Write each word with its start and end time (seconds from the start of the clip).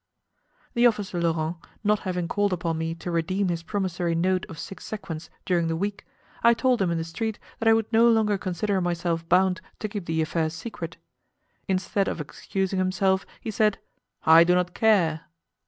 The 0.73 0.87
officer 0.87 1.21
Laurent 1.21 1.57
not 1.83 1.99
having 1.99 2.27
called 2.27 2.53
upon 2.53 2.79
me 2.79 2.95
to 2.95 3.11
redeem 3.11 3.49
his 3.49 3.61
promisory 3.61 4.15
note 4.15 4.47
of 4.49 4.57
six 4.57 4.83
sequins 4.83 5.29
during 5.45 5.67
the 5.67 5.75
week, 5.75 6.07
I 6.41 6.55
told 6.55 6.81
him 6.81 6.89
in 6.89 6.97
the 6.97 7.03
street 7.03 7.37
that 7.59 7.67
I 7.69 7.73
would 7.73 7.93
no 7.93 8.09
longer 8.09 8.39
consider 8.39 8.81
myself 8.81 9.29
bound 9.29 9.61
to 9.77 9.87
keep 9.87 10.07
the 10.07 10.23
affair 10.23 10.49
secret. 10.49 10.97
Instead 11.67 12.07
of 12.07 12.19
excusing 12.19 12.79
himself, 12.79 13.27
he 13.41 13.51
said, 13.51 13.77
"I 14.25 14.43
do 14.43 14.55
not 14.55 14.73
care!" 14.73 15.25